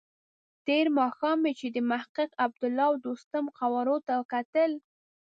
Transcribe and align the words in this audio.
تېر 0.67 0.85
ماښام 0.99 1.37
مې 1.43 1.51
چې 1.59 1.67
د 1.75 1.77
محقق، 1.91 2.29
عبدالله 2.45 2.85
او 2.89 2.95
دوستم 3.05 3.45
قوارو 3.59 3.97
ته 4.07 4.13
کتل. 4.33 4.71